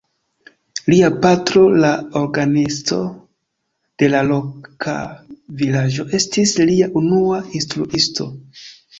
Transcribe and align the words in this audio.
Lia 0.91 1.07
patro, 1.23 1.63
la 1.81 1.89
orgenisto 2.21 2.97
de 4.03 4.09
la 4.13 4.21
loka 4.29 4.95
vilaĝo, 5.59 6.07
estis 6.21 6.55
lia 6.71 6.87
unua 7.03 7.43
instruisto. 7.61 8.27